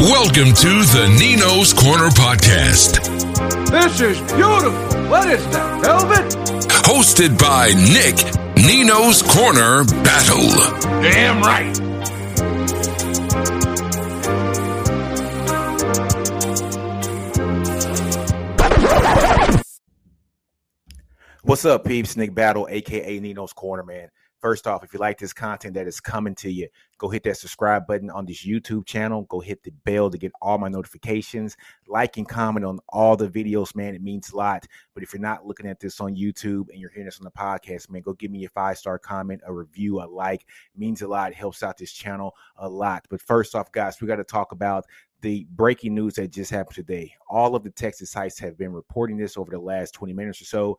[0.00, 3.04] Welcome to the Nino's Corner podcast.
[3.70, 5.10] This is beautiful.
[5.10, 6.32] What is that, velvet?
[6.86, 8.16] Hosted by Nick
[8.56, 11.02] Nino's Corner Battle.
[11.02, 11.76] Damn right.
[21.42, 22.16] What's up, peeps?
[22.16, 24.08] Nick Battle, aka Nino's Corner, man.
[24.40, 27.36] First off, if you like this content that is coming to you, go hit that
[27.36, 29.22] subscribe button on this YouTube channel.
[29.28, 31.58] Go hit the bell to get all my notifications.
[31.86, 33.94] Like and comment on all the videos, man.
[33.94, 34.66] It means a lot.
[34.94, 37.30] But if you're not looking at this on YouTube and you're hearing this on the
[37.30, 40.40] podcast, man, go give me a five star comment, a review, a like.
[40.40, 41.32] It means a lot.
[41.32, 43.04] It helps out this channel a lot.
[43.10, 44.86] But first off, guys, we got to talk about
[45.20, 47.12] the breaking news that just happened today.
[47.28, 50.46] All of the Texas sites have been reporting this over the last 20 minutes or
[50.46, 50.78] so.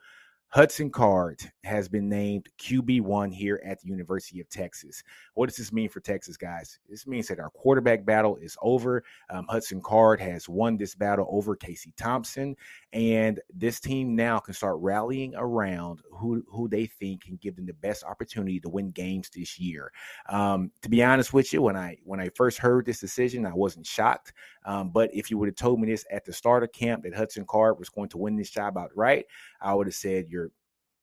[0.54, 5.02] Hudson Card has been named QB1 here at the University of Texas.
[5.34, 6.78] What does this mean for Texas, guys?
[6.90, 9.02] This means that our quarterback battle is over.
[9.30, 12.58] Um, Hudson Card has won this battle over Casey Thompson,
[12.92, 17.66] and this team now can start rallying around who, who they think can give them
[17.66, 19.90] the best opportunity to win games this year.
[20.28, 23.54] Um, to be honest with you, when I when I first heard this decision, I
[23.54, 24.34] wasn't shocked.
[24.66, 27.16] Um, but if you would have told me this at the start of camp that
[27.16, 29.28] Hudson Card was going to win this job outright,
[29.62, 30.41] I would have said you're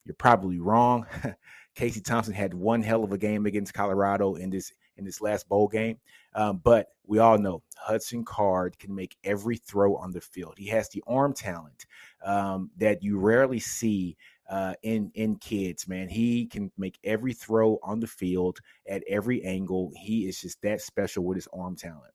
[0.08, 1.06] you're probably wrong.
[1.74, 5.48] Casey Thompson had one hell of a game against Colorado in this in this last
[5.48, 5.98] bowl game.
[6.34, 10.54] Um, but we all know Hudson Card can make every throw on the field.
[10.56, 11.86] He has the arm talent
[12.24, 14.16] um, that you rarely see
[14.50, 15.86] uh, in in kids.
[15.86, 19.92] Man, he can make every throw on the field at every angle.
[19.94, 22.14] He is just that special with his arm talent.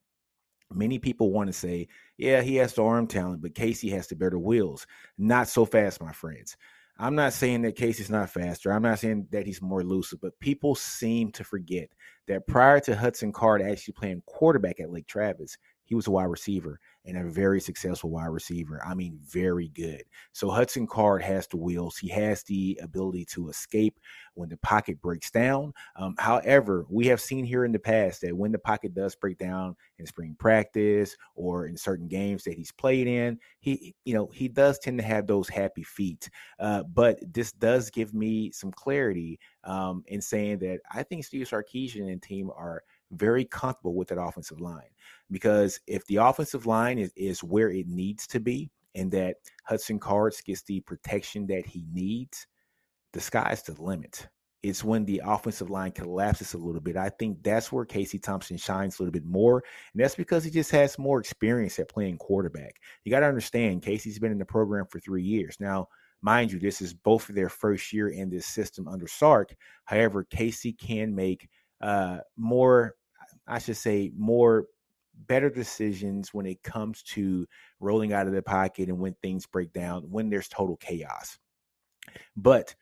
[0.72, 4.16] Many people want to say, yeah, he has the arm talent, but Casey has the
[4.16, 4.88] better wheels.
[5.18, 6.58] Not so fast, my friends.
[7.00, 8.72] I'm not saying that Casey's not faster.
[8.72, 11.90] I'm not saying that he's more elusive, but people seem to forget
[12.28, 16.26] that prior to Hudson Card actually playing quarterback at Lake Travis, he was a wide
[16.26, 18.82] receiver and a very successful wide receiver.
[18.86, 20.04] I mean, very good.
[20.32, 21.98] So Hudson Card has the wheels.
[21.98, 24.00] He has the ability to escape
[24.36, 25.74] when the pocket breaks down.
[25.96, 29.38] Um, however, we have seen here in the past that when the pocket does break
[29.38, 34.30] down in spring practice or in certain games that he's played in, he, you know,
[34.34, 36.30] he does tend to have those happy feet.
[36.60, 41.48] Uh, but this does give me some clarity um, in saying that I think Steve
[41.48, 42.84] Sarkisian and team are
[43.14, 44.90] very comfortable with that offensive line
[45.32, 50.00] because if the offensive line is, is where it needs to be and that Hudson
[50.00, 52.48] Cards gets the protection that he needs,
[53.14, 54.28] the sky's the limit.
[54.62, 56.96] It's when the offensive line collapses a little bit.
[56.96, 59.62] I think that's where Casey Thompson shines a little bit more.
[59.94, 62.76] And that's because he just has more experience at playing quarterback.
[63.04, 65.58] You got to understand, Casey's been in the program for three years.
[65.60, 65.90] Now,
[66.22, 69.54] mind you, this is both their first year in this system under Sark.
[69.84, 71.50] However, Casey can make
[71.82, 72.96] uh, more
[73.48, 74.68] I should say, more
[75.28, 77.46] better decisions when it comes to
[77.80, 81.38] rolling out of the pocket and when things break down, when there's total chaos.
[82.36, 82.76] But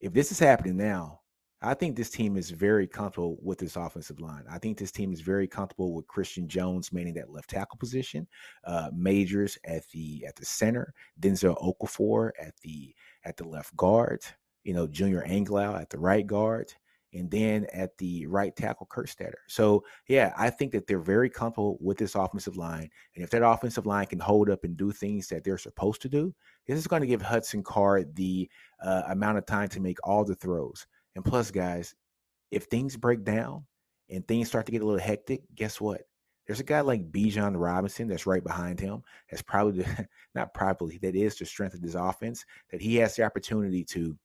[0.00, 1.20] if this is happening now,
[1.64, 4.44] I think this team is very comfortable with this offensive line.
[4.50, 8.26] I think this team is very comfortable with Christian Jones manning that left tackle position,
[8.64, 12.94] uh, Majors at the at the center, Denzel Okafor at the
[13.24, 14.22] at the left guard,
[14.64, 16.74] you know, Junior Angilau at the right guard,
[17.14, 19.34] and then at the right tackle, Kurt Kerstetter.
[19.46, 22.90] So, yeah, I think that they're very comfortable with this offensive line.
[23.14, 26.08] And if that offensive line can hold up and do things that they're supposed to
[26.08, 26.34] do,
[26.66, 28.50] this is going to give Hudson Card the
[28.82, 30.86] uh, amount of time to make all the throws.
[31.14, 31.94] And plus, guys,
[32.50, 33.64] if things break down
[34.10, 36.02] and things start to get a little hectic, guess what?
[36.46, 39.02] There's a guy like Bijan Robinson that's right behind him.
[39.30, 42.44] That's probably the, not probably that is the strength of this offense.
[42.70, 44.16] That he has the opportunity to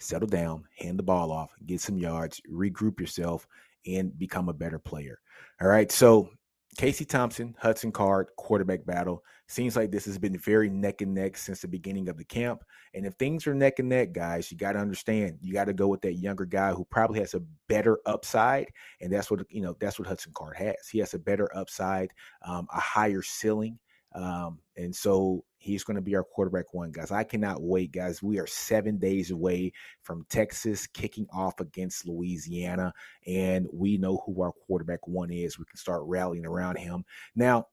[0.00, 3.46] settle down, hand the ball off, get some yards, regroup yourself,
[3.86, 5.20] and become a better player.
[5.60, 5.90] All right.
[5.92, 6.30] So
[6.76, 9.22] Casey Thompson, Hudson Card, quarterback battle.
[9.48, 12.62] Seems like this has been very neck and neck since the beginning of the camp.
[12.94, 15.72] And if things are neck and neck, guys, you got to understand you got to
[15.72, 18.68] go with that younger guy who probably has a better upside.
[19.00, 20.88] And that's what, you know, that's what Hudson Card has.
[20.90, 22.12] He has a better upside,
[22.46, 23.78] um, a higher ceiling.
[24.12, 27.10] Um, and so he's going to be our quarterback one, guys.
[27.10, 28.22] I cannot wait, guys.
[28.22, 29.72] We are seven days away
[30.02, 32.92] from Texas kicking off against Louisiana,
[33.26, 35.58] and we know who our quarterback one is.
[35.58, 37.04] We can start rallying around him.
[37.36, 37.68] Now,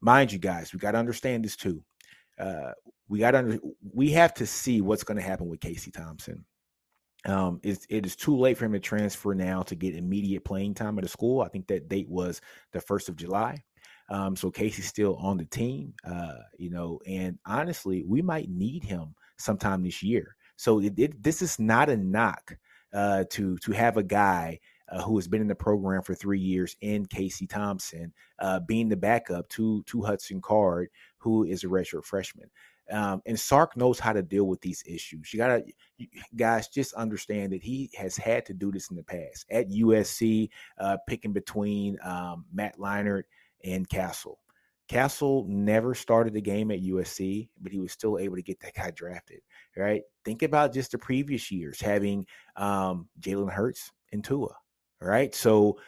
[0.00, 1.82] mind you, guys, we got to understand this too.
[2.38, 2.72] Uh,
[3.08, 3.60] we got to
[3.92, 6.44] we have to see what's going to happen with Casey Thompson.
[7.26, 10.74] Um, it, it is too late for him to transfer now to get immediate playing
[10.74, 11.42] time at a school.
[11.42, 12.40] I think that date was
[12.72, 13.62] the first of July.
[14.10, 18.82] Um, so Casey's still on the team, uh, you know, and honestly, we might need
[18.82, 20.36] him sometime this year.
[20.56, 22.56] So it, it, this is not a knock
[22.92, 24.58] uh, to to have a guy
[24.90, 28.88] uh, who has been in the program for three years, in Casey Thompson, uh, being
[28.88, 32.50] the backup to to Hudson Card, who is a redshirt freshman.
[32.90, 35.32] Um, and Sark knows how to deal with these issues.
[35.32, 35.64] You gotta,
[36.34, 40.48] guys, just understand that he has had to do this in the past at USC,
[40.78, 43.22] uh, picking between um, Matt Leinart
[43.64, 44.38] and Cassel.
[44.88, 48.74] Cassel never started the game at USC, but he was still able to get that
[48.74, 49.40] guy drafted.
[49.76, 50.02] Right?
[50.24, 52.26] Think about just the previous years having
[52.56, 54.54] um, Jalen Hurts and Tua.
[55.00, 55.34] Right?
[55.34, 55.78] So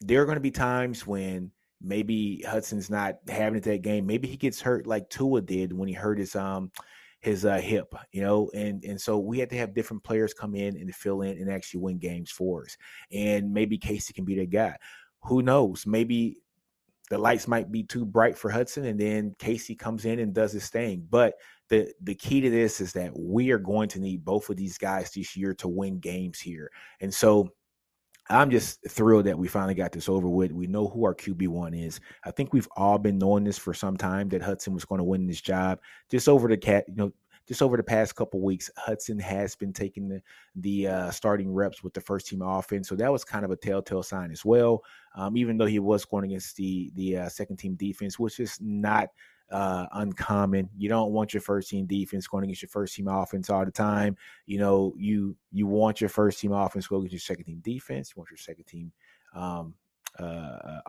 [0.00, 1.50] there are going to be times when
[1.82, 4.06] maybe Hudson's not having it that game.
[4.06, 6.70] Maybe he gets hurt like Tua did when he hurt his um
[7.20, 10.54] his uh, hip, you know, and and so we had to have different players come
[10.54, 12.76] in and fill in and actually win games for us.
[13.10, 14.76] And maybe Casey can be that guy.
[15.22, 15.86] Who knows?
[15.86, 16.36] Maybe
[17.10, 20.52] the lights might be too bright for Hudson, and then Casey comes in and does
[20.52, 21.06] his thing.
[21.08, 21.34] But
[21.68, 24.78] the the key to this is that we are going to need both of these
[24.78, 26.70] guys this year to win games here.
[27.00, 27.50] And so
[28.30, 30.50] I'm just thrilled that we finally got this over with.
[30.50, 32.00] We know who our QB1 is.
[32.24, 35.04] I think we've all been knowing this for some time that Hudson was going to
[35.04, 35.78] win this job.
[36.10, 37.12] Just over the cat, you know,
[37.46, 40.22] just over the past couple weeks, Hudson has been taking the
[40.56, 43.56] the uh, starting reps with the first team offense, so that was kind of a
[43.56, 44.82] telltale sign as well.
[45.16, 48.58] Um, even though he was going against the the uh, second team defense, which is
[48.60, 49.08] not
[49.50, 50.68] uh, uncommon.
[50.76, 53.70] You don't want your first team defense going against your first team offense all the
[53.70, 54.16] time.
[54.46, 58.10] You know, you you want your first team offense go against your second team defense.
[58.10, 58.92] You want your second team
[59.34, 59.74] um,
[60.18, 60.80] uh,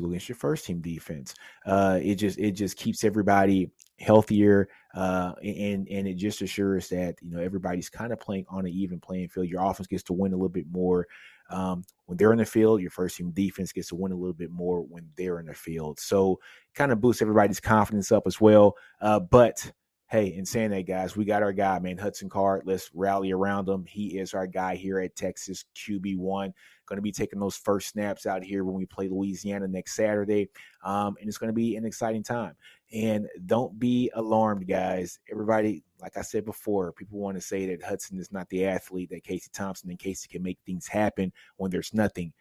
[0.00, 1.34] go against your first team defense.
[1.66, 7.16] Uh, it just it just keeps everybody healthier, uh, and and it just assures that
[7.20, 9.48] you know everybody's kind of playing on an even playing field.
[9.48, 11.06] Your offense gets to win a little bit more
[11.50, 12.80] um, when they're in the field.
[12.80, 15.54] Your first team defense gets to win a little bit more when they're in the
[15.54, 15.98] field.
[16.00, 16.38] So
[16.74, 18.76] kind of boosts everybody's confidence up as well.
[19.00, 19.70] Uh, but
[20.10, 22.62] hey, in saying that, guys, we got our guy, man, Hudson Card.
[22.64, 23.84] Let's rally around him.
[23.86, 26.52] He is our guy here at Texas QB1.
[26.86, 30.48] Going to be taking those first snaps out here when we play Louisiana next Saturday.
[30.82, 32.54] Um, and it's going to be an exciting time.
[32.92, 35.20] And don't be alarmed, guys.
[35.30, 39.10] Everybody, like I said before, people want to say that Hudson is not the athlete
[39.10, 42.32] that Casey Thompson and Casey can make things happen when there's nothing.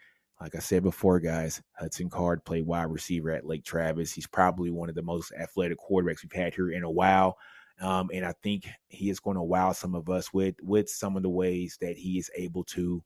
[0.41, 4.13] Like I said before, guys, Hudson Card played wide receiver at Lake Travis.
[4.13, 7.37] He's probably one of the most athletic quarterbacks we've had here in a while.
[7.81, 11.15] Um, and I think he is going to wow some of us with with some
[11.17, 13.03] of the ways that he is able to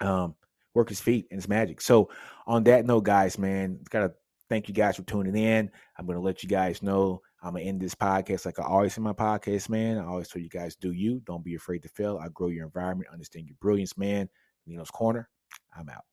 [0.00, 0.34] um,
[0.74, 1.80] work his feet and his magic.
[1.80, 2.10] So
[2.46, 4.12] on that note, guys, man, gotta
[4.48, 5.70] thank you guys for tuning in.
[5.98, 9.02] I'm gonna let you guys know I'm gonna end this podcast like I always in
[9.02, 9.98] my podcast, man.
[9.98, 12.18] I always tell you guys, do you, don't be afraid to fail.
[12.22, 14.28] I grow your environment, understand your brilliance, man.
[14.66, 15.28] Nino's Corner.
[15.76, 16.04] I'm out.